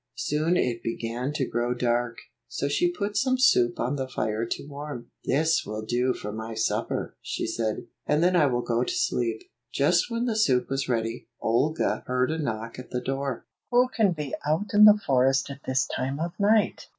Soon 0.17 0.57
it 0.57 0.81
began 0.81 1.31
to 1.33 1.47
grow 1.47 1.75
dark, 1.75 2.17
so 2.47 2.67
she 2.67 2.89
put 2.91 3.15
some 3.15 3.37
soup 3.37 3.79
on 3.79 3.97
the 3.97 4.07
fire 4.07 4.47
to 4.47 4.65
warm. 4.67 5.11
"This 5.25 5.63
will 5.63 5.83
do 5.85 6.15
for 6.15 6.31
my 6.31 6.55
supper," 6.55 7.15
she 7.21 7.45
said, 7.45 7.85
"and 8.07 8.23
then 8.23 8.35
I 8.35 8.47
will 8.47 8.63
go 8.63 8.83
to 8.83 8.91
sleep." 8.95 9.43
Just 9.71 10.09
when 10.09 10.25
the 10.25 10.35
soup 10.35 10.69
was 10.71 10.89
ready, 10.89 11.27
Olga 11.39 12.03
heard 12.07 12.31
a 12.31 12.39
knock 12.39 12.79
at 12.79 12.89
the 12.89 12.99
door. 13.01 13.45
"Who 13.69 13.89
can 13.95 14.13
be 14.13 14.33
out 14.43 14.73
in 14.73 14.85
the 14.85 14.99
forest 15.05 15.51
at 15.51 15.65
this 15.67 15.85
time 15.95 16.19
of 16.19 16.31
night?" 16.39 16.87